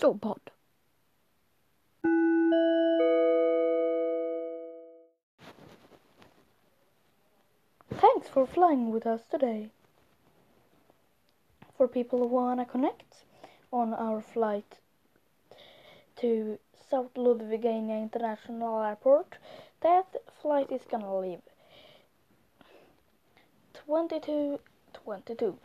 Showpod. 0.00 0.38
Thanks 7.90 8.28
for 8.28 8.46
flying 8.46 8.92
with 8.92 9.06
us 9.06 9.22
today. 9.30 9.70
For 11.76 11.88
people 11.88 12.20
who 12.20 12.26
wanna 12.26 12.64
connect 12.64 13.24
on 13.72 13.92
our 13.92 14.20
flight 14.20 14.78
to 16.16 16.58
South 16.90 17.14
Ludvigania 17.14 18.00
International 18.00 18.82
Airport, 18.82 19.38
that 19.80 20.06
flight 20.40 20.70
is 20.70 20.82
gonna 20.90 21.18
leave 21.18 21.42
22.22. 23.88 25.58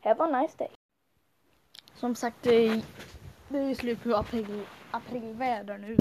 Have 0.00 0.20
a 0.20 0.30
nice 0.30 0.54
day. 0.54 0.70
Som 1.94 2.14
sagt, 2.14 2.46
det 3.48 3.58
är, 3.58 3.74
slut 3.74 4.02
på 4.02 4.16
april, 4.16 4.62
aprilväder 4.90 5.78
nu. 5.78 5.96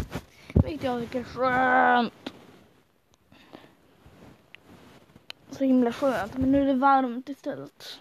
Vilket 0.53 0.83
jag 0.83 1.01
tycker 1.01 1.19
är 1.19 1.23
skönt. 1.23 2.33
Så 5.49 5.63
himla 5.63 5.91
skönt. 5.91 6.37
Men 6.37 6.51
nu 6.51 6.61
är 6.61 6.65
det 6.65 6.73
varmt 6.73 7.29
istället. 7.29 7.99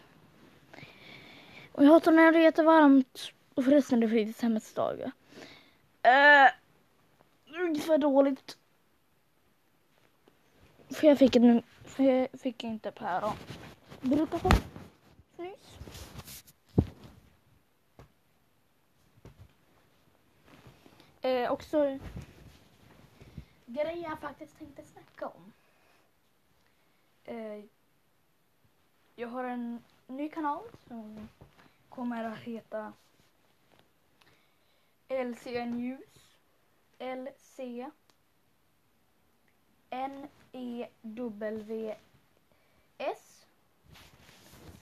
Och 1.72 1.84
jag 1.84 1.90
hatar 1.90 2.12
när 2.12 2.32
det 2.32 2.38
är 2.38 2.42
jättevarmt. 2.42 3.32
Och 3.54 3.64
förresten, 3.64 4.00
det 4.00 4.06
är 4.06 4.08
fritidshemmets 4.08 4.74
dag. 4.74 5.00
Uh, 5.00 6.50
ungefär 7.60 7.98
dåligt. 7.98 8.58
För 10.90 11.06
jag 11.06 11.18
fick, 11.18 11.36
en, 11.36 11.62
för 11.84 12.04
jag 12.04 12.28
fick 12.40 12.64
inte 12.64 12.90
päron. 12.90 13.32
Brukar 14.00 14.38
få 14.38 14.50
Eh, 21.25 21.53
också 21.53 21.98
grejer 23.67 24.08
jag 24.08 24.19
faktiskt 24.19 24.58
tänkte 24.58 24.84
snacka 24.84 25.27
om. 25.27 25.53
Eh, 27.25 27.64
jag 29.16 29.28
har 29.28 29.44
en 29.44 29.83
ny 30.06 30.28
kanal 30.28 30.62
som 30.89 31.28
kommer 31.89 32.25
att 32.25 32.39
heta 32.39 32.92
LC 35.08 35.64
News. 35.64 36.36
LC 36.98 37.91
N 39.91 40.28
E 40.53 40.88
W 41.03 41.94
S. 42.98 43.47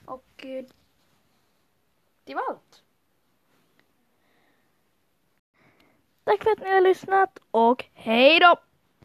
Och 0.05 0.45
eh, 0.45 0.65
det 2.25 2.35
var 2.35 2.43
allt. 2.51 2.83
Tack 6.33 6.43
för 6.43 6.51
att 6.51 6.61
ni 6.61 6.71
har 6.75 6.81
lyssnat 6.81 7.39
och 7.51 7.85
hej 7.95 8.41
då! 8.41 8.57